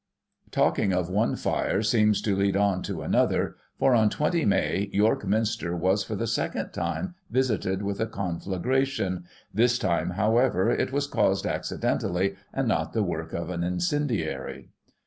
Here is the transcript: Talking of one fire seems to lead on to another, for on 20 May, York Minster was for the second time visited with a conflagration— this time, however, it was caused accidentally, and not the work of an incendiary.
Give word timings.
Talking 0.49 0.93
of 0.93 1.11
one 1.11 1.35
fire 1.35 1.83
seems 1.83 2.23
to 2.23 2.35
lead 2.35 2.57
on 2.57 2.81
to 2.81 3.03
another, 3.03 3.57
for 3.77 3.93
on 3.93 4.09
20 4.09 4.45
May, 4.45 4.89
York 4.91 5.27
Minster 5.27 5.75
was 5.75 6.03
for 6.03 6.15
the 6.15 6.25
second 6.25 6.71
time 6.71 7.13
visited 7.29 7.83
with 7.83 7.99
a 7.99 8.07
conflagration— 8.07 9.25
this 9.53 9.77
time, 9.77 10.09
however, 10.17 10.71
it 10.71 10.91
was 10.91 11.05
caused 11.05 11.45
accidentally, 11.45 12.35
and 12.51 12.67
not 12.67 12.93
the 12.93 13.03
work 13.03 13.31
of 13.33 13.51
an 13.51 13.63
incendiary. 13.63 14.69